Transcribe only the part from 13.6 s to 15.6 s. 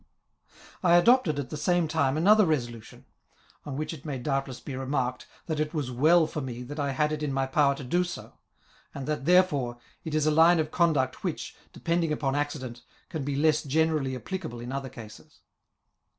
generally applicable in other cases.